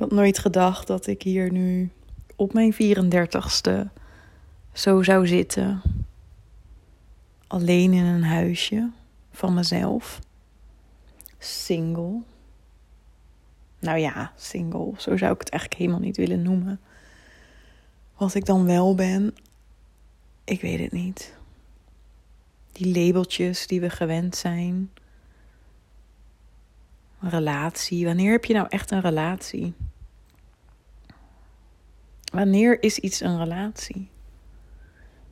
[0.00, 1.90] had nooit gedacht dat ik hier nu
[2.36, 3.92] op mijn 34ste
[4.72, 5.82] zo zou zitten.
[7.46, 8.90] Alleen in een huisje
[9.30, 10.20] van mezelf.
[11.38, 12.22] Single.
[13.78, 14.92] Nou ja, single.
[14.96, 16.80] Zo zou ik het eigenlijk helemaal niet willen noemen.
[18.16, 19.34] Wat ik dan wel ben,
[20.44, 21.34] ik weet het niet.
[22.72, 24.90] Die labeltjes die we gewend zijn.
[27.20, 28.06] Relatie.
[28.06, 29.74] Wanneer heb je nou echt een relatie?
[32.30, 34.08] Wanneer is iets een relatie?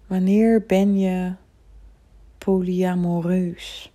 [0.06, 1.32] Wanneer ben je
[2.38, 3.92] polyamoreus?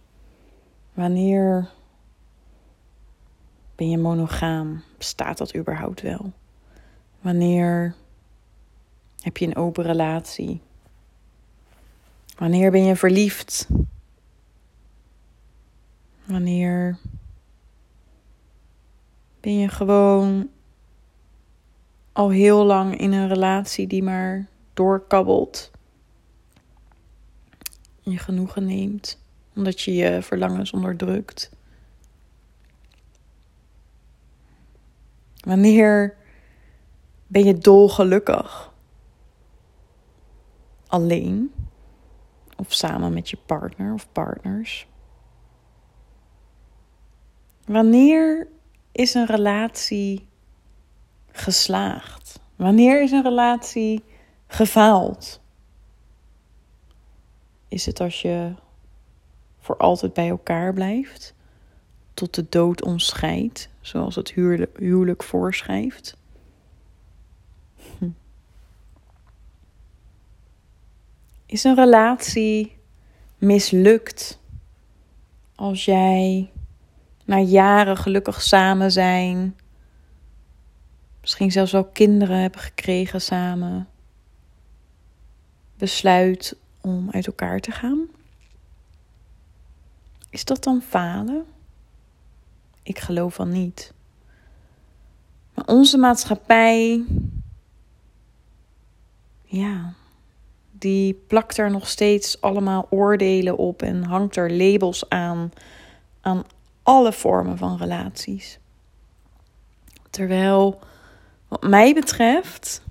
[0.94, 1.70] Wanneer
[3.75, 4.84] ben je monogaam?
[4.97, 6.31] Bestaat dat überhaupt wel?
[7.21, 7.95] Wanneer
[9.22, 10.61] heb je een open relatie?
[12.38, 13.67] Wanneer ben je verliefd?
[16.25, 16.97] Wanneer
[19.39, 20.49] ben je gewoon
[22.14, 25.72] al heel lang in een relatie die maar doorkabbelt?
[28.02, 29.22] Je genoegen neemt
[29.55, 31.52] omdat je je verlangens onderdrukt.
[35.39, 36.17] Wanneer
[37.28, 38.72] ben je dolgelukkig?
[40.88, 41.53] Alleen
[42.55, 44.88] of samen met je partner of partners?
[47.66, 48.48] Wanneer
[48.92, 50.27] is een relatie
[51.34, 52.39] geslaagd?
[52.56, 54.03] Wanneer is een relatie
[54.48, 55.42] gefaald?
[57.67, 58.53] Is het als je
[59.59, 61.34] voor altijd bij elkaar blijft,
[62.14, 64.31] tot de dood omscheidt, zoals het
[64.76, 66.17] huwelijk voorschrijft?
[67.98, 68.09] Hm.
[71.45, 72.78] Is een relatie
[73.38, 74.39] mislukt
[75.56, 76.52] als jij
[77.26, 79.56] na jaren gelukkig samen zijn,
[81.23, 83.88] misschien zelfs wel kinderen hebben gekregen samen,
[85.77, 88.08] besluit om uit elkaar te gaan?
[90.30, 91.45] Is dat dan falen?
[92.83, 93.93] Ik geloof van niet.
[95.53, 97.03] Maar onze maatschappij,
[99.43, 99.93] ja,
[100.71, 105.52] die plakt er nog steeds allemaal oordelen op en hangt er labels aan
[106.21, 106.43] aan
[106.83, 108.59] alle vormen van relaties.
[110.09, 110.80] Terwijl,
[111.53, 112.81] wat mij betreft,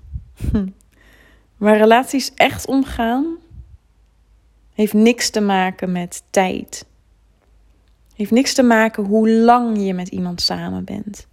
[1.57, 3.37] waar relaties echt omgaan,
[4.73, 6.85] heeft niks te maken met tijd.
[8.15, 11.27] Heeft niks te maken hoe lang je met iemand samen bent.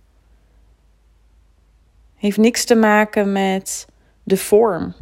[2.14, 3.86] Heeft niks te maken met
[4.22, 4.94] de vorm.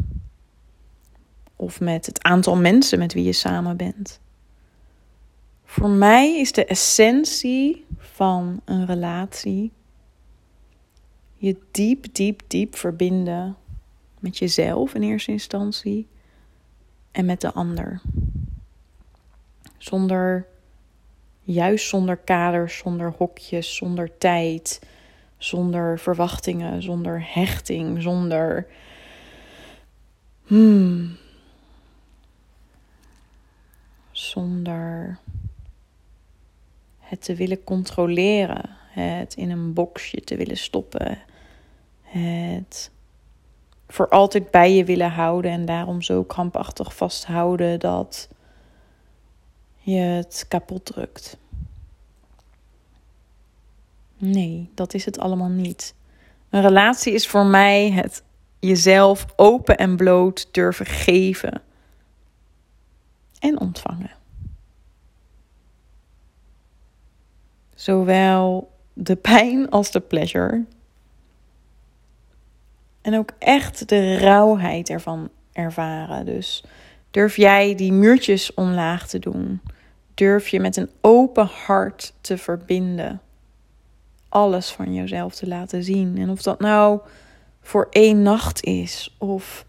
[1.56, 4.20] Of met het aantal mensen met wie je samen bent.
[5.64, 9.72] Voor mij is de essentie van een relatie
[11.38, 13.56] je diep, diep, diep verbinden
[14.20, 16.06] met jezelf in eerste instantie
[17.10, 18.00] en met de ander.
[19.76, 20.46] Zonder,
[21.42, 24.80] juist zonder kaders, zonder hokjes, zonder tijd,
[25.36, 28.66] zonder verwachtingen, zonder hechting, zonder.
[30.44, 31.16] Hmm,
[34.10, 35.18] zonder
[36.98, 41.18] het te willen controleren, het in een boxje te willen stoppen,
[42.08, 42.90] het
[43.88, 48.28] voor altijd bij je willen houden en daarom zo krampachtig vasthouden dat
[49.78, 51.36] je het kapot drukt.
[54.16, 55.94] Nee, dat is het allemaal niet.
[56.50, 58.22] Een relatie is voor mij het
[58.58, 61.62] jezelf open en bloot durven geven
[63.38, 64.10] en ontvangen.
[67.74, 70.64] Zowel de pijn als de pleasure.
[73.08, 76.26] En ook echt de rauwheid ervan ervaren.
[76.26, 76.64] Dus
[77.10, 79.60] durf jij die muurtjes omlaag te doen.
[80.14, 83.20] Durf je met een open hart te verbinden.
[84.28, 86.18] Alles van jezelf te laten zien.
[86.18, 87.00] En of dat nou
[87.60, 89.66] voor één nacht is, of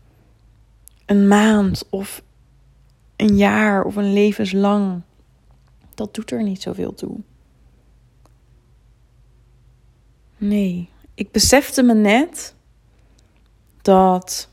[1.05, 2.21] een maand, of
[3.15, 5.01] een jaar, of een levenslang.
[5.95, 7.17] Dat doet er niet zoveel toe.
[10.37, 12.57] Nee, ik besefte me net
[13.89, 14.49] dat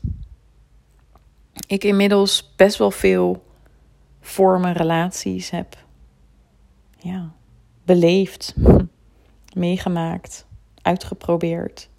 [1.67, 3.45] ik inmiddels best wel veel
[4.21, 5.77] vormen relaties heb
[6.97, 7.31] ja,
[7.83, 8.55] beleefd,
[9.53, 10.45] meegemaakt,
[10.81, 11.89] uitgeprobeerd.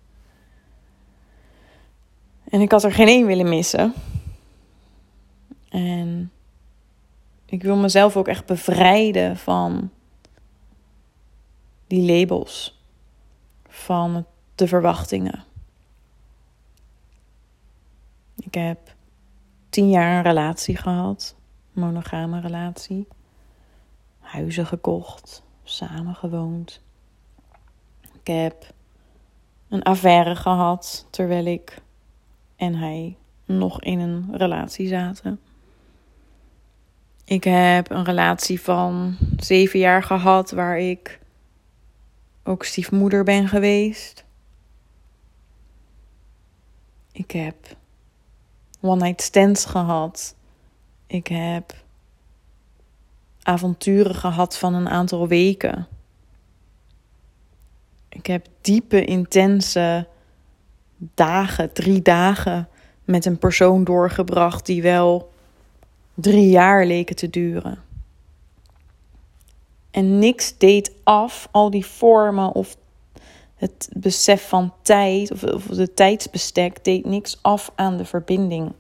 [2.49, 3.93] En ik had er geen één willen missen.
[5.69, 6.33] En
[7.47, 9.91] ik wil mezelf ook echt bevrijden van
[11.87, 12.83] die labels
[13.69, 15.47] van de verwachtingen.
[18.49, 18.95] Ik heb
[19.69, 21.37] tien jaar een relatie gehad,
[21.73, 23.09] monogame relatie,
[24.19, 26.83] huizen gekocht, samen gewoond.
[28.21, 28.73] Ik heb
[29.69, 31.79] een affaire gehad terwijl ik
[32.57, 35.41] en hij nog in een relatie zaten.
[37.25, 41.21] Ik heb een relatie van zeven jaar gehad waar ik
[42.43, 44.25] ook stiefmoeder ben geweest.
[47.13, 47.77] Ik heb
[48.81, 50.35] one-night stands gehad.
[51.07, 51.75] Ik heb
[53.43, 55.87] avonturen gehad van een aantal weken.
[58.09, 60.07] Ik heb diepe, intense
[60.97, 62.69] dagen, drie dagen
[63.05, 65.33] met een persoon doorgebracht die wel
[66.15, 67.79] drie jaar leken te duren.
[69.91, 72.77] En niks deed af, al die vormen of
[73.59, 78.73] het besef van tijd of, of de tijdsbestek deed niks af aan de verbinding.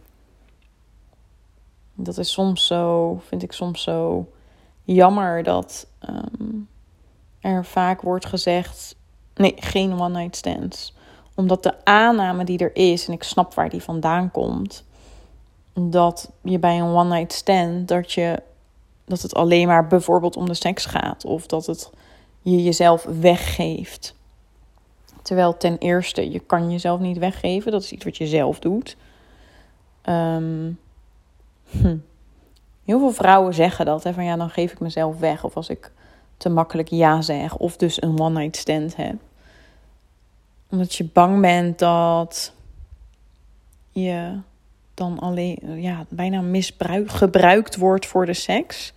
[1.94, 4.28] Dat is soms zo, vind ik soms zo
[4.84, 6.54] jammer dat ehm,
[7.40, 8.96] er vaak wordt gezegd:
[9.34, 10.96] nee, geen one-night stands.
[11.34, 14.84] Omdat de aanname die er is, en ik snap waar die vandaan komt,
[15.72, 18.42] dat je bij een one-night stand dat je
[19.04, 21.90] dat het alleen maar bijvoorbeeld om de seks gaat of dat het
[22.42, 24.14] je jezelf weggeeft.
[25.28, 27.72] Terwijl ten eerste, je kan jezelf niet weggeven.
[27.72, 28.96] Dat is iets wat je zelf doet.
[30.02, 30.70] Ehm,
[31.70, 31.96] hm.
[32.84, 34.04] Heel veel vrouwen zeggen dat.
[34.04, 35.44] Hè, van ja, dan geef ik mezelf weg.
[35.44, 35.92] Of als ik
[36.36, 37.56] te makkelijk ja zeg.
[37.56, 39.14] Of dus een one-night stand heb.
[40.70, 42.52] Omdat je bang bent dat
[43.90, 44.38] je
[44.94, 48.92] dan alleen ja, bijna misbruik, gebruikt wordt voor de seks.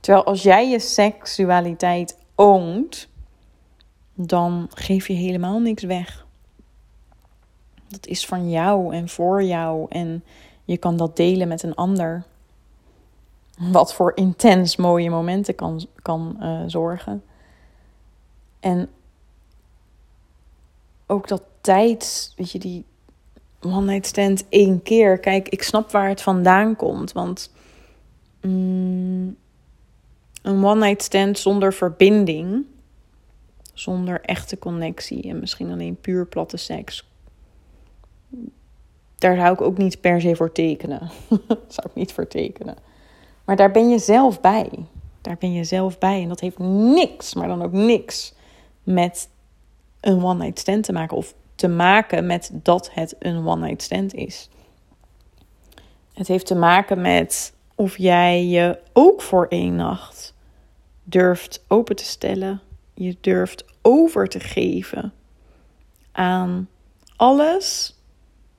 [0.00, 3.08] Terwijl als jij je seksualiteit oont,
[4.14, 6.26] dan geef je helemaal niks weg.
[7.88, 10.24] Dat is van jou en voor jou en
[10.64, 12.24] je kan dat delen met een ander.
[13.58, 17.22] Wat voor intens mooie momenten kan, kan uh, zorgen.
[18.60, 18.88] En
[21.06, 22.84] ook dat tijd, weet je, die
[23.60, 25.18] one night stand één keer.
[25.18, 27.12] Kijk, ik snap waar het vandaan komt.
[27.12, 27.52] Want
[28.40, 29.36] mm,
[30.42, 32.64] een one night stand zonder verbinding
[33.72, 37.10] zonder echte connectie en misschien alleen puur platte seks.
[39.18, 41.10] Daar zou ik ook niet per se voor tekenen.
[41.76, 42.76] zou ik niet voor tekenen.
[43.44, 44.70] Maar daar ben je zelf bij.
[45.20, 46.22] Daar ben je zelf bij.
[46.22, 48.34] En dat heeft niks, maar dan ook niks
[48.82, 49.28] met
[50.00, 51.16] een one-night stand te maken.
[51.16, 54.48] Of te maken met dat het een one-night stand is.
[56.12, 60.34] Het heeft te maken met of jij je ook voor één nacht
[61.02, 62.60] durft open te stellen
[63.02, 65.12] je durft over te geven
[66.12, 66.68] aan
[67.16, 67.96] alles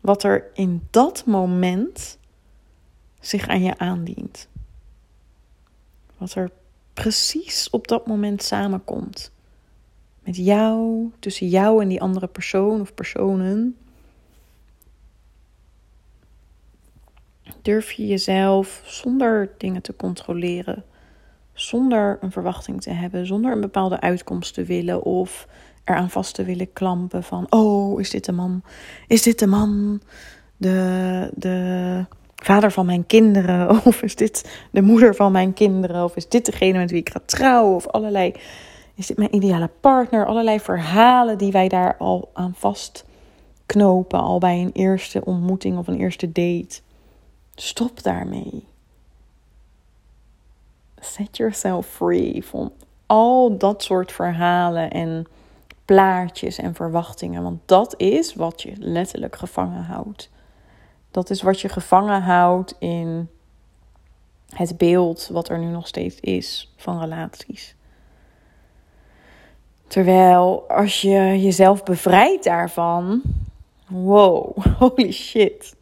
[0.02, 2.18] wat er in dat moment
[3.20, 4.48] zich aan je aandient.
[6.18, 6.52] Wat er
[6.94, 9.32] precies op dat moment samenkomt.
[10.20, 13.78] Met jou, tussen jou en die andere persoon of personen.
[17.62, 20.84] Durf je jezelf zonder dingen te controleren
[21.64, 25.48] zonder een verwachting te hebben, zonder een bepaalde uitkomst te willen of
[25.84, 28.62] eraan vast te willen klampen van, oh, is dit de man?
[29.08, 30.02] Is dit de man?
[30.58, 32.06] De, de
[32.36, 33.70] vader van mijn kinderen?
[33.86, 36.04] Of is dit de moeder van mijn kinderen?
[36.04, 37.76] Of is dit degene met wie ik ga trouwen?
[37.76, 38.34] Of allerlei,
[38.96, 40.26] is dit mijn ideale partner?
[40.26, 46.00] Allerlei verhalen die wij daar al aan vastknopen, al bij een eerste ontmoeting of een
[46.00, 46.80] eerste date.
[47.56, 48.72] Stop daarmee
[51.04, 52.72] set yourself free van
[53.06, 55.28] al dat soort verhalen en
[55.86, 57.44] plaatjes en verwachtingen.
[57.44, 60.30] Want dat is wat je letterlijk gevangen houdt.
[61.12, 63.30] Dat is wat je gevangen houdt in
[64.50, 67.76] het beeld wat er nu nog steeds is van relaties.
[69.88, 73.22] Terwijl als je jezelf bevrijdt daarvan,
[73.88, 75.76] wow, holy shit.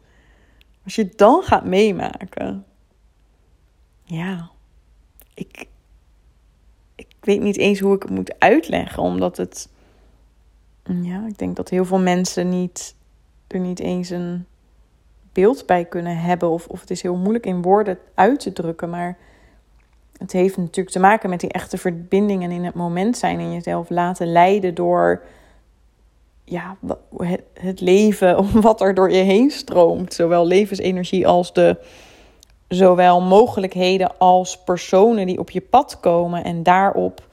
[0.84, 2.64] Als je het dan gaat meemaken,
[4.04, 4.51] ja,
[5.34, 5.66] ik,
[6.94, 9.68] ik weet niet eens hoe ik het moet uitleggen, omdat het.
[11.02, 12.94] Ja, ik denk dat heel veel mensen niet,
[13.46, 14.46] er niet eens een
[15.32, 16.50] beeld bij kunnen hebben.
[16.50, 18.90] Of, of het is heel moeilijk in woorden uit te drukken.
[18.90, 19.18] Maar
[20.16, 23.38] het heeft natuurlijk te maken met die echte verbindingen in het moment zijn.
[23.38, 25.22] En jezelf laten leiden door
[26.44, 26.76] ja,
[27.54, 30.14] het, leven, wat er door je heen stroomt.
[30.14, 31.76] Zowel levensenergie als de
[32.74, 37.28] zowel mogelijkheden als personen die op je pad komen en daarop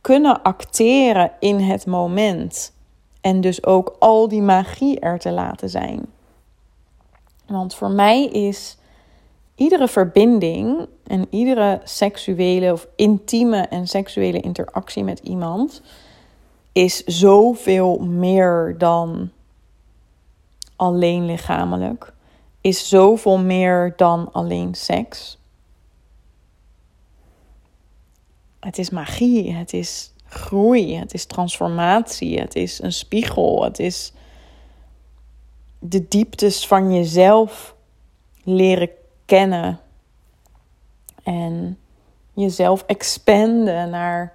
[0.00, 2.72] kunnen acteren in het moment.
[3.20, 6.06] En dus ook al die magie er te laten zijn.
[7.46, 8.76] Want voor mij is
[9.54, 15.82] iedere verbinding en iedere seksuele of intieme en seksuele interactie met iemand
[16.72, 19.30] is zoveel meer dan
[20.76, 22.12] alleen lichamelijk.
[22.68, 25.38] Is zoveel meer dan alleen seks.
[28.60, 34.12] Het is magie, het is groei, het is transformatie, het is een spiegel, het is
[35.78, 37.74] de dieptes van jezelf
[38.42, 38.90] leren
[39.24, 39.80] kennen
[41.22, 41.78] en
[42.32, 44.32] jezelf expanden naar,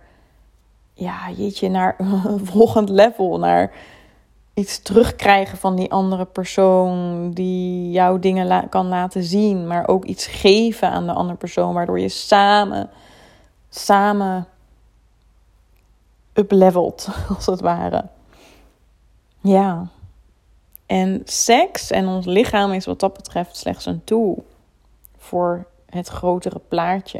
[0.94, 3.72] ja, jeetje, naar een volgend level, naar
[4.54, 10.28] iets terugkrijgen van die andere persoon die jouw dingen kan laten zien, maar ook iets
[10.28, 12.90] geven aan de andere persoon, waardoor je samen,
[13.70, 14.48] samen
[16.34, 18.08] uplevelt, als het ware.
[19.42, 19.88] Ja.
[20.86, 24.46] En seks en ons lichaam is wat dat betreft slechts een tool
[25.18, 27.20] voor het grotere plaatje.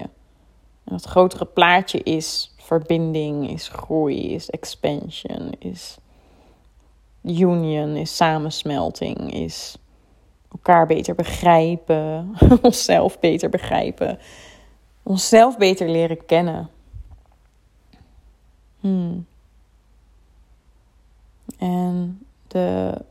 [0.84, 5.98] En het grotere plaatje is verbinding, is groei, is expansion, is
[7.24, 9.78] union, is samensmelting, is
[10.52, 14.20] elkaar beter begrijpen, onszelf beter begrijpen,
[15.04, 16.70] onszelf beter leren kennen.
[18.80, 19.26] Hmm.
[21.58, 23.02] En de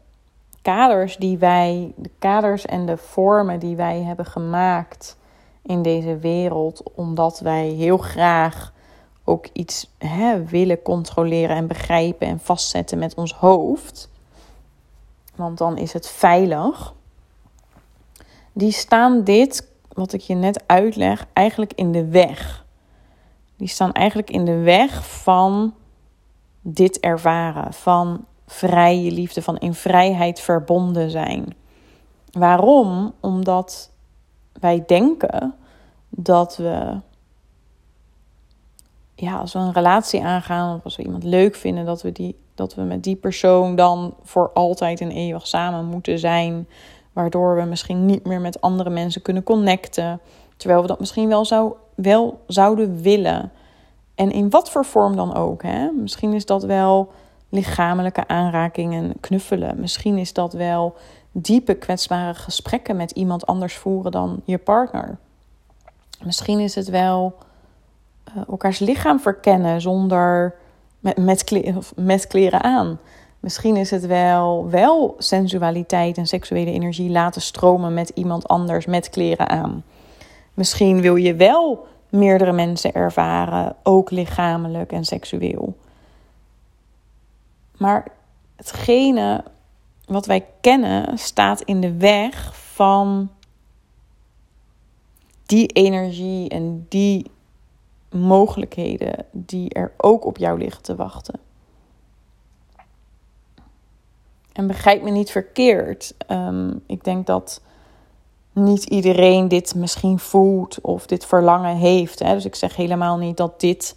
[0.63, 5.17] kaders die wij, de kaders en de vormen die wij hebben gemaakt
[5.63, 8.73] in deze wereld, omdat wij heel graag
[9.25, 14.11] ook iets hè, willen controleren en begrijpen en vastzetten met ons hoofd.
[15.35, 16.95] Want dan is het veilig.
[18.53, 22.65] Die staan dit, wat ik je net uitleg, eigenlijk in de weg.
[23.57, 25.75] Die staan eigenlijk in de weg van
[26.61, 27.73] dit ervaren.
[27.73, 31.55] Van vrije liefde, van in vrijheid verbonden zijn.
[32.33, 33.15] Waarom?
[33.21, 33.91] Omdat
[34.53, 35.55] wij denken
[36.09, 36.97] dat we,
[39.23, 42.39] ja, als we een relatie aangaan, of als we iemand leuk vinden, dat we, die,
[42.55, 46.69] dat we met die persoon dan voor altijd en eeuwig samen moeten zijn.
[47.13, 50.21] Waardoor we misschien niet meer met andere mensen kunnen connecten.
[50.57, 53.53] Terwijl we dat misschien wel, zou, wel zouden willen.
[54.15, 55.63] En in wat voor vorm dan ook.
[55.63, 55.91] Hè?
[55.91, 57.13] Misschien is dat wel
[57.49, 59.81] lichamelijke aanrakingen, knuffelen.
[59.81, 60.95] Misschien is dat wel
[61.33, 65.19] diepe, kwetsbare gesprekken met iemand anders voeren dan je partner.
[66.25, 67.35] Misschien is het wel
[68.37, 70.55] uh, elkaars lichaam verkennen zonder
[71.01, 72.99] met, met, kleren, met kleren aan.
[73.41, 79.11] Misschien is het wel, wel sensualiteit en seksuele energie laten stromen met iemand anders met
[79.11, 79.85] kleren aan.
[80.55, 85.77] Misschien wil je wel meerdere mensen ervaren, ook lichamelijk en seksueel.
[87.77, 88.07] Maar
[88.57, 89.45] hetgene
[90.07, 93.31] wat wij kennen staat in de weg van
[95.47, 97.31] die energie en die
[98.13, 101.41] mogelijkheden die er ook op jou liggen te wachten.
[104.53, 106.15] En begrijp me niet verkeerd.
[106.29, 107.61] Um, ik denk dat
[108.53, 112.19] niet iedereen dit misschien voelt of dit verlangen heeft.
[112.19, 112.35] Hè?
[112.35, 113.97] Dus ik zeg helemaal niet dat dit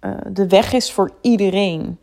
[0.00, 1.98] uh, de weg is voor iedereen.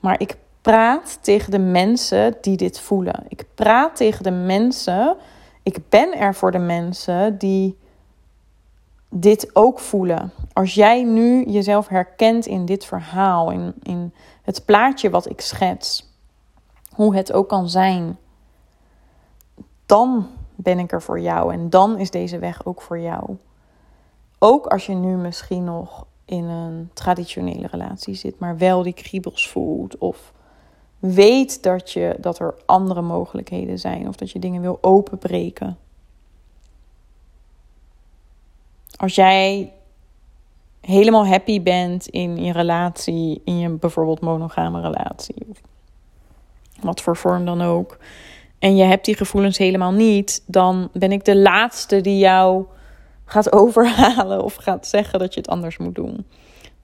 [0.00, 3.24] Maar ik praat tegen de mensen die dit voelen.
[3.28, 5.16] Ik praat tegen de mensen.
[5.62, 7.78] Ik ben er voor de mensen die
[9.10, 10.32] dit ook voelen.
[10.52, 16.08] Als jij nu jezelf herkent in dit verhaal, in, in het plaatje wat ik schets,
[16.90, 18.18] hoe het ook kan zijn,
[19.86, 23.36] dan ben ik er voor jou en dan is deze weg ook voor jou.
[24.38, 29.48] Ook als je nu misschien nog in een traditionele relatie zit, maar wel die kriebels
[29.48, 29.98] voelt.
[29.98, 30.32] Of
[30.98, 34.08] weet dat, je, dat er andere mogelijkheden zijn.
[34.08, 35.78] Of dat je dingen wil openbreken.
[39.00, 39.72] Als jij
[40.80, 45.46] helemaal happy bent in je relatie, in je bijvoorbeeld monogame relatie.
[46.80, 47.98] Wat voor vorm dan ook.
[48.58, 52.64] En je hebt die gevoelens helemaal niet, dan ben ik de laatste die jou
[53.24, 56.26] gaat overhalen of gaat zeggen dat je het anders moet doen.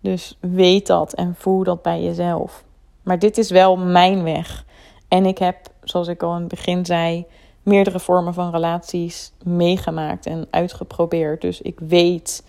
[0.01, 2.65] Dus weet dat en voel dat bij jezelf.
[3.03, 4.65] Maar dit is wel mijn weg.
[5.09, 7.27] En ik heb, zoals ik al in het begin zei,
[7.67, 11.41] meerdere vormen van relaties meegemaakt en uitgeprobeerd.
[11.41, 12.43] Dus ik weet,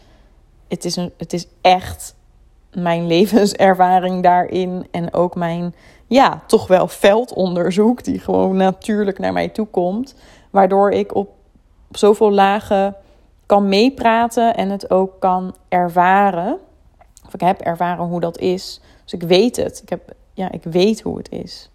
[0.68, 2.16] het is, een, het is echt
[2.74, 4.88] mijn levenservaring daarin.
[4.92, 5.76] En ook mijn,
[6.08, 10.16] ja, toch wel veldonderzoek, die gewoon natuurlijk naar mij toe komt.
[10.50, 11.30] Waardoor ik op
[11.92, 12.96] zoveel lagen
[13.46, 16.58] kan meepraten en het ook kan ervaren.
[17.26, 18.82] Of ik heb ervaren hoe dat is.
[19.04, 19.82] Dus ik weet het.
[19.82, 21.70] Ik heb ja, ik weet hoe het is.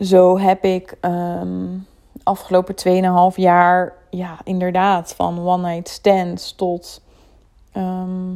[0.00, 1.86] Zo heb ik um,
[2.22, 2.74] afgelopen
[3.32, 7.00] 2,5 jaar, ja, inderdaad, van one night stands tot.
[7.72, 8.32] Ehm,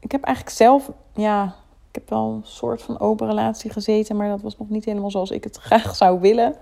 [0.00, 1.44] ik heb eigenlijk zelf, ja,
[1.88, 5.10] ik heb wel een soort van open relatie gezeten, maar dat was nog niet helemaal
[5.10, 6.54] zoals ik het graag zou willen.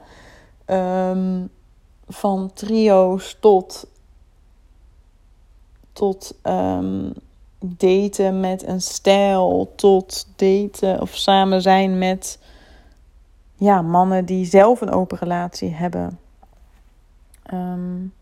[0.66, 1.50] Um,
[2.08, 3.86] van trio's tot,
[5.92, 6.34] tot
[7.58, 12.38] daten met een stijl, tot daten of samen zijn met
[13.60, 16.18] ja, mannen die zelf een open relatie hebben.
[17.52, 18.12] Um,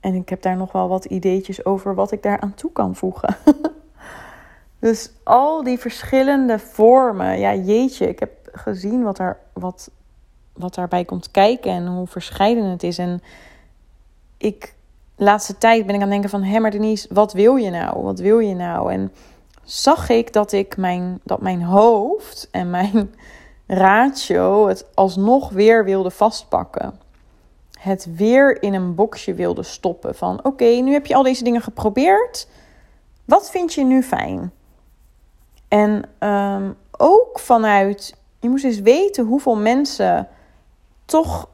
[0.00, 2.96] en ik heb daar nog wel wat ideetjes over wat ik daar aan toe kan
[2.96, 3.36] voegen.
[4.78, 7.38] dus al die verschillende vormen.
[7.38, 9.90] Ja, jeetje, ik heb gezien wat, er, wat,
[10.52, 12.98] wat daarbij komt kijken en hoe verscheiden het is.
[12.98, 13.22] En
[14.36, 14.74] ik,
[15.16, 16.42] laatste tijd ben ik aan het denken van...
[16.42, 18.02] Hé, maar Denise, wat wil je nou?
[18.02, 18.92] Wat wil je nou?
[18.92, 19.12] En
[19.62, 23.10] zag ik dat ik mijn, dat mijn hoofd en mijn
[23.66, 27.00] ratio het alsnog weer wilde vastpakken.
[27.78, 30.14] Het weer in een boxje wilde stoppen.
[30.14, 32.48] Van oké, nu heb je al deze dingen geprobeerd.
[33.24, 34.52] Wat vind je nu fijn?
[35.68, 40.28] En ehm, ook vanuit, je moest eens weten hoeveel mensen
[41.04, 41.48] toch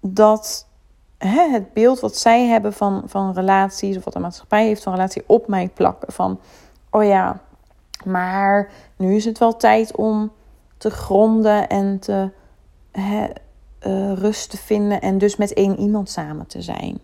[0.00, 0.66] dat
[1.18, 4.92] hè, het beeld wat zij hebben van, van relaties, of wat de maatschappij heeft van
[4.92, 6.12] relatie, op mij plakken.
[6.12, 6.40] Van
[6.90, 7.40] oh ja,
[8.04, 10.32] maar nu is het wel tijd om
[10.84, 12.30] te gronden en te
[12.92, 13.24] uh,
[14.12, 16.98] rust te vinden en dus met één iemand samen te zijn.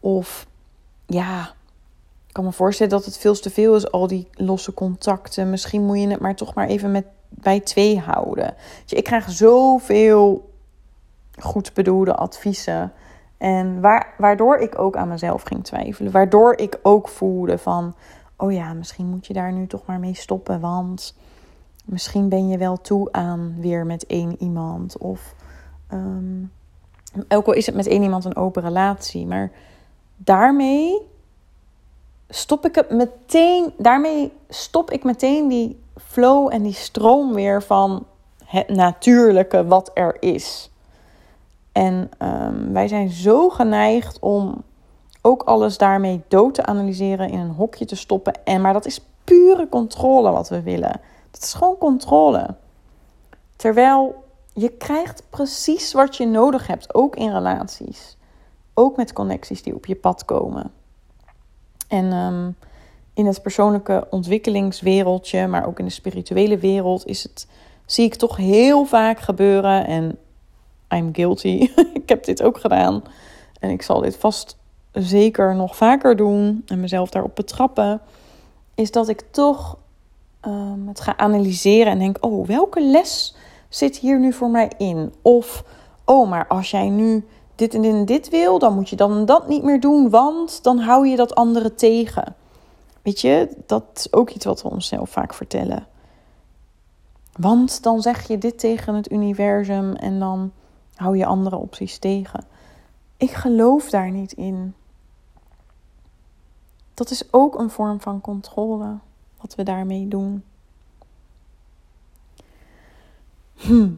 [0.00, 0.46] Of
[1.06, 1.40] ja,
[2.26, 5.50] ik kan me voorstellen dat het veel te veel is, al die losse contacten.
[5.50, 8.54] Misschien moet je het maar toch maar even met bij twee houden.
[8.82, 10.50] Dus ik krijg zoveel
[11.38, 12.92] goed bedoelde adviezen.
[13.38, 16.12] En waar, waardoor ik ook aan mezelf ging twijfelen.
[16.12, 17.94] Waardoor ik ook voelde van,
[18.36, 20.60] oh ja, misschien moet je daar nu toch maar mee stoppen.
[20.60, 21.14] Want
[21.88, 24.98] misschien ben je wel toe aan weer met één iemand.
[24.98, 25.34] Of
[25.92, 26.52] um,
[27.28, 29.26] ook al is het met één iemand een open relatie.
[29.26, 29.50] Maar
[30.16, 31.06] daarmee
[32.28, 33.72] stop ik het meteen.
[33.78, 38.06] Daarmee stop ik meteen die flow en die stroom weer van
[38.44, 40.70] het natuurlijke wat er is.
[41.72, 44.62] En um, wij zijn zo geneigd om
[45.22, 48.44] ook alles daarmee dood te analyseren, in een hokje te stoppen.
[48.44, 51.00] En, maar dat is pure controle wat we willen.
[51.38, 52.54] Dat is gewoon controle.
[53.56, 58.16] Terwijl je krijgt precies wat je nodig hebt, ook in relaties.
[58.74, 60.70] Ook met connecties die op je pad komen.
[61.88, 62.56] En um,
[63.14, 67.46] in het persoonlijke ontwikkelingswereldje, maar ook in de spirituele wereld, is het,
[67.86, 69.86] zie ik toch heel vaak gebeuren.
[69.86, 70.18] En
[70.94, 71.70] I'm guilty.
[72.02, 73.02] ik heb dit ook gedaan.
[73.60, 74.56] En ik zal dit vast
[74.92, 78.00] zeker nog vaker doen en mezelf daarop betrappen.
[78.74, 79.76] Is dat ik toch
[80.42, 83.36] um, het ga analyseren en denk: oh, welke les
[83.68, 85.14] zit hier nu voor mij in?
[85.22, 85.64] Of,
[86.04, 89.24] oh, maar als jij nu dit en dit en dit wil, dan moet je dan
[89.24, 92.34] dat niet meer doen, want dan hou je dat andere tegen.
[93.02, 95.86] Weet je, dat is ook iets wat we onszelf vaak vertellen.
[97.32, 100.52] Want dan zeg je dit tegen het universum en dan
[100.94, 102.44] hou je andere opties tegen.
[103.16, 104.74] Ik geloof daar niet in.
[106.94, 108.98] Dat is ook een vorm van controle,
[109.40, 110.44] wat we daarmee doen.
[113.54, 113.90] Hm.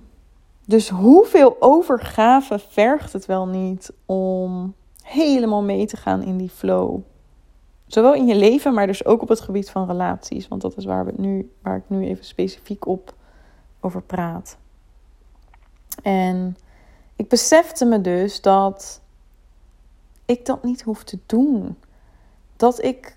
[0.64, 7.00] Dus hoeveel overgave vergt het wel niet om helemaal mee te gaan in die flow?
[7.86, 10.48] Zowel in je leven, maar dus ook op het gebied van relaties.
[10.48, 13.14] Want dat is waar, we nu, waar ik nu even specifiek op
[13.80, 14.56] over praat.
[16.02, 16.56] En
[17.16, 19.00] ik besefte me dus dat
[20.24, 21.76] ik dat niet hoef te doen.
[22.56, 23.16] Dat ik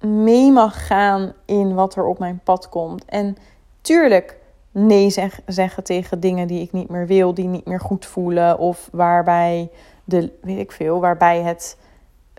[0.00, 3.04] mee mag gaan in wat er op mijn pad komt.
[3.04, 3.36] En
[3.80, 4.38] tuurlijk,
[4.70, 8.58] nee zeg, zeggen tegen dingen die ik niet meer wil, die niet meer goed voelen.
[8.58, 9.70] Of waarbij
[10.04, 11.78] de, weet ik veel, waarbij het.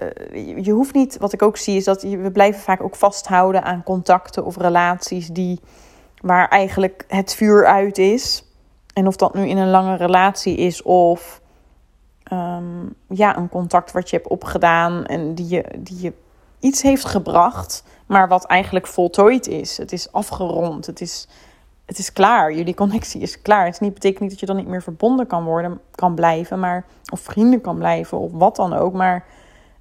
[0.04, 3.63] Uh, je hoeft niet, wat ik ook zie, is dat we blijven vaak ook vasthouden
[3.63, 5.60] aan contacten of relaties die,
[6.22, 8.43] waar eigenlijk het vuur uit is.
[8.93, 11.41] En of dat nu in een lange relatie is of
[12.34, 16.13] um, ja, een contact wat je hebt opgedaan en die je, die je
[16.60, 19.78] iets heeft gebracht, maar wat eigenlijk voltooid is.
[19.78, 20.86] Het is afgerond.
[20.86, 21.28] Het is
[21.89, 22.54] het is klaar.
[22.54, 23.65] Jullie connectie is klaar.
[23.65, 26.86] Het niet, betekent niet dat je dan niet meer verbonden kan worden, kan blijven, maar,
[27.12, 28.93] of vrienden kan blijven, of wat dan ook.
[28.93, 29.26] Maar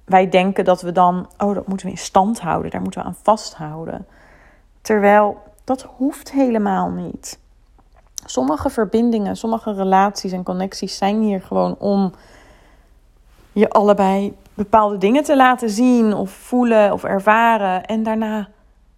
[0.05, 3.07] wij denken dat we dan, oh, dat moeten we in stand houden, daar moeten we
[3.07, 4.07] aan vasthouden.
[4.81, 7.39] Terwijl dat hoeft helemaal niet.
[8.25, 12.13] Sommige verbindingen, sommige relaties en connecties zijn hier gewoon om
[13.51, 17.85] je allebei bepaalde dingen te laten zien of voelen of ervaren.
[17.85, 18.49] En daarna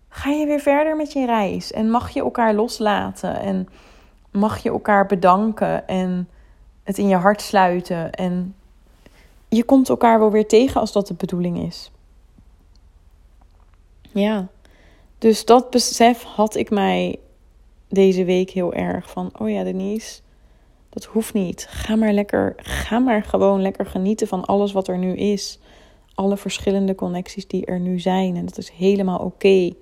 [0.09, 1.71] ga je weer verder met je reis.
[1.71, 3.39] En mag je elkaar loslaten.
[3.39, 3.67] En
[4.31, 5.87] mag je elkaar bedanken.
[5.87, 6.29] En
[6.83, 8.11] het in je hart sluiten.
[8.11, 8.55] En
[9.49, 11.91] je komt elkaar wel weer tegen als dat de bedoeling is.
[14.11, 14.47] Ja.
[15.17, 17.19] Dus dat besef had ik mij
[17.87, 19.31] deze week heel erg van.
[19.39, 20.21] Oh ja, Denise.
[20.91, 21.67] Dat hoeft niet.
[21.69, 22.53] Ga maar lekker.
[22.57, 25.59] Ga maar gewoon lekker genieten van alles wat er nu is.
[26.13, 28.35] Alle verschillende connecties die er nu zijn.
[28.35, 29.73] En dat is helemaal oké.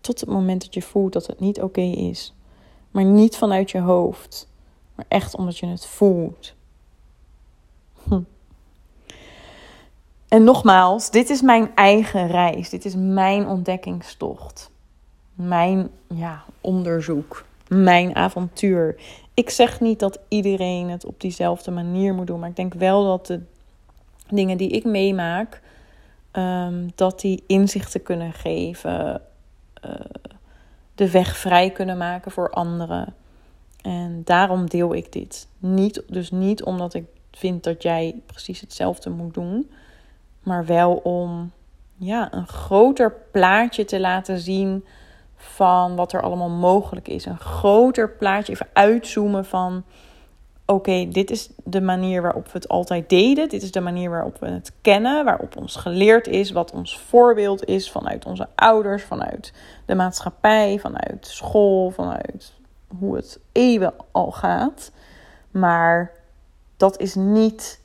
[0.00, 2.34] Tot het moment dat je voelt dat het niet oké is.
[2.90, 4.48] Maar niet vanuit je hoofd.
[4.94, 6.54] Maar echt omdat je het voelt.
[8.02, 8.20] Hm.
[10.28, 12.68] En nogmaals, dit is mijn eigen reis.
[12.68, 14.70] Dit is mijn ontdekkingstocht.
[15.34, 17.44] Mijn ja, onderzoek.
[17.68, 18.96] Mijn avontuur.
[19.36, 22.40] Ik zeg niet dat iedereen het op diezelfde manier moet doen.
[22.40, 23.40] Maar ik denk wel dat de
[24.28, 25.60] dingen die ik meemaak.
[26.32, 29.22] Um, dat die inzichten kunnen geven.
[29.84, 29.90] Uh,
[30.94, 33.14] de weg vrij kunnen maken voor anderen.
[33.82, 35.48] En daarom deel ik dit.
[35.58, 39.70] Niet, dus niet omdat ik vind dat jij precies hetzelfde moet doen,
[40.42, 41.52] maar wel om
[41.96, 44.84] ja, een groter plaatje te laten zien
[45.36, 47.24] van wat er allemaal mogelijk is.
[47.24, 49.84] Een groter plaatje, even uitzoomen van
[50.66, 53.48] oké, dit is de manier waarop we het altijd deden.
[53.48, 57.64] Dit is de manier waarop we het kennen, waarop ons geleerd is, wat ons voorbeeld
[57.64, 59.52] is vanuit onze ouders, vanuit
[59.84, 62.52] de maatschappij, vanuit school, vanuit
[62.98, 64.92] hoe het eeuwen al gaat.
[65.50, 66.12] Maar
[66.76, 67.80] dat is niet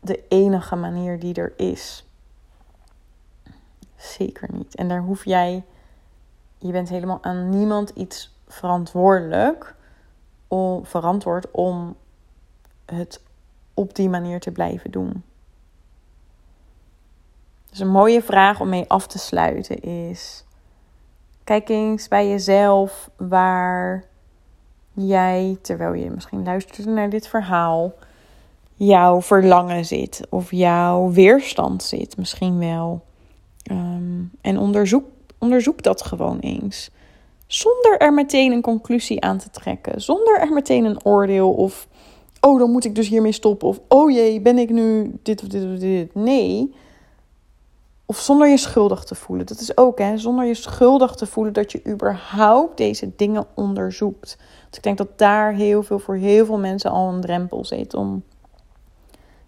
[0.00, 2.04] de enige manier die er is.
[3.96, 4.74] Zeker niet.
[4.74, 5.64] En daar hoef jij,
[6.60, 9.74] je bent helemaal aan niemand iets verantwoordelijk
[10.48, 11.96] om, verantwoord om
[12.86, 13.22] het
[13.74, 15.22] op die manier te blijven doen.
[17.70, 20.44] Dus een mooie vraag om mee af te sluiten is:
[21.44, 24.04] kijk eens bij jezelf waar
[24.92, 27.92] jij, terwijl je misschien luistert naar dit verhaal,
[28.74, 33.04] jouw verlangen zit of jouw weerstand zit, misschien wel.
[33.62, 35.04] Ehm, en onderzoek,
[35.40, 36.90] onderzoek dat gewoon eens.
[37.46, 40.00] Zonder er meteen een conclusie aan te trekken.
[40.00, 41.88] Zonder er meteen een oordeel of.
[42.40, 43.68] Oh, dan moet ik dus hiermee stoppen.
[43.68, 46.14] Of oh jee, ben ik nu dit of dit of dit.
[46.14, 46.74] Nee.
[48.06, 49.46] Of zonder je schuldig te voelen.
[49.46, 50.18] Dat is ook, hè.
[50.18, 54.36] Zonder je schuldig te voelen dat je überhaupt deze dingen onderzoekt.
[54.68, 57.94] Dus ik denk dat daar heel veel voor heel veel mensen al een drempel zit.
[57.94, 58.22] Om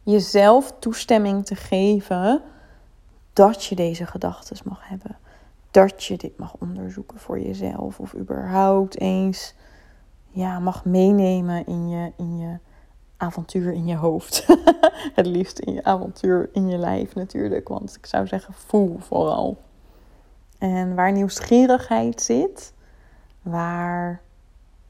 [0.03, 2.43] jezelf toestemming te geven
[3.33, 5.17] dat je deze gedachten mag hebben
[5.73, 8.01] dat je dit mag onderzoeken voor jezelf.
[8.01, 9.55] Of überhaupt eens
[10.29, 12.59] ja, mag meenemen in je, in je
[13.17, 14.47] avontuur in je hoofd.
[15.15, 17.69] Het liefst in je avontuur in je lijf natuurlijk.
[17.69, 19.59] Want ik zou zeggen, voel vooral.
[20.59, 22.73] En waar nieuwsgierigheid zit,
[23.43, 24.21] waar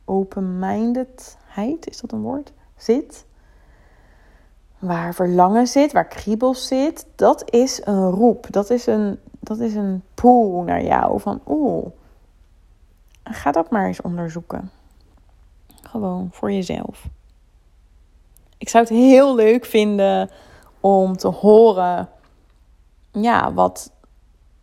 [0.05, 3.27] open-mindedheid, is dat een woord, zit,
[4.79, 8.47] waar verlangen zit, waar kriebels zit, dat is een roep.
[8.51, 11.87] Dat is een, dat is een pool naar jou van oeh,
[13.25, 14.71] ga dat maar eens onderzoeken.
[15.83, 17.05] Gewoon voor jezelf.
[18.59, 20.31] Ik zou het heel leuk vinden
[20.81, 22.09] om te horen
[23.13, 23.93] ja, wat,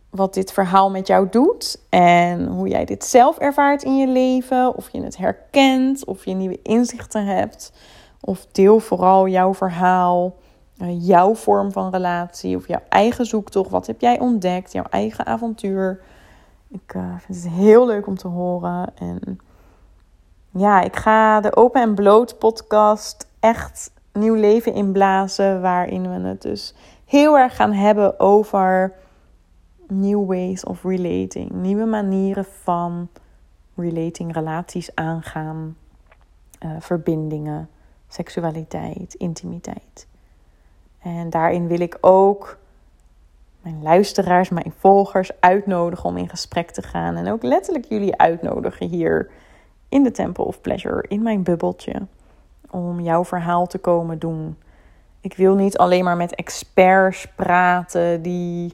[0.10, 4.76] wat dit verhaal met jou doet en hoe jij dit zelf ervaart in je leven,
[4.76, 7.74] of je het herkent, of je nieuwe inzichten hebt.
[8.22, 10.36] Of deel vooral jouw verhaal,
[10.88, 13.70] jouw vorm van relatie of jouw eigen zoektocht.
[13.70, 14.72] Wat heb jij ontdekt?
[14.72, 16.02] Jouw eigen avontuur.
[16.68, 18.92] Ik uh, vind het heel leuk om te horen.
[18.98, 19.39] En
[20.50, 25.62] ja, ik ga de Open en Bloot podcast echt nieuw leven inblazen.
[25.62, 26.74] Waarin we het dus
[27.06, 28.94] heel erg gaan hebben over
[29.88, 31.52] new ways of relating.
[31.52, 33.08] Nieuwe manieren van
[33.76, 35.78] relating, relaties aangaan,
[36.65, 37.70] uh, verbindingen
[38.08, 40.08] seksualiteit, intimiteit.
[40.99, 42.57] En daarin wil ik ook
[43.62, 47.15] mijn luisteraars, mijn volgers uitnodigen om in gesprek te gaan.
[47.15, 49.29] En ook letterlijk jullie uitnodigen hier
[49.89, 52.07] in de Temple of Pleasure, in mijn bubbeltje,
[52.69, 54.57] om jouw verhaal te komen doen.
[55.21, 58.73] Ik wil niet alleen maar met experts praten die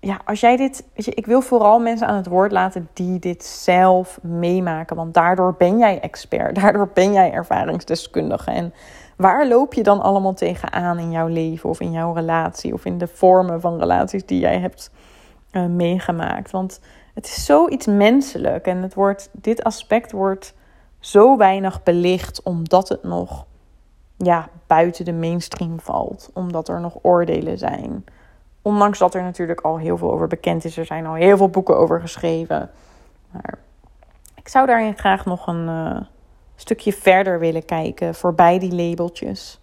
[0.00, 0.84] ja, als jij dit.
[0.94, 4.96] Weet je, ik wil vooral mensen aan het woord laten die dit zelf meemaken.
[4.96, 6.54] Want daardoor ben jij expert.
[6.60, 8.50] Daardoor ben jij ervaringsdeskundige.
[8.50, 8.74] En
[9.16, 12.98] waar loop je dan allemaal tegenaan in jouw leven of in jouw relatie of in
[12.98, 14.90] de vormen van relaties die jij hebt
[15.52, 16.50] uh, meegemaakt?
[16.50, 16.80] Want
[17.14, 20.54] het is zoiets menselijk en het wordt, dit aspect wordt
[20.98, 23.46] zo weinig belicht omdat het nog
[24.16, 26.30] ja, buiten de mainstream valt.
[26.34, 28.04] Omdat er nog oordelen zijn
[28.66, 30.76] Ondanks dat er natuurlijk al heel veel over bekend is.
[30.76, 32.70] Er zijn al heel veel boeken over geschreven.
[33.30, 33.58] Maar
[34.34, 36.00] ik zou daarin graag nog een uh,
[36.56, 38.14] stukje verder willen kijken.
[38.14, 39.60] Voorbij die labeltjes.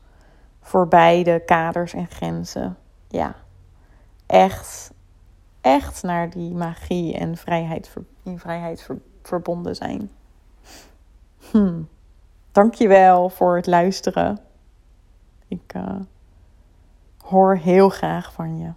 [0.61, 2.77] Voorbij de kaders en grenzen.
[3.07, 3.35] Ja,
[4.25, 4.93] echt,
[5.61, 8.89] echt naar die magie en vrijheid, in vrijheid
[9.21, 10.09] verbonden zijn.
[11.51, 11.81] Hm.
[12.51, 14.39] Dankjewel voor het luisteren.
[15.47, 15.99] Ik uh,
[17.17, 18.71] hoor heel graag van je.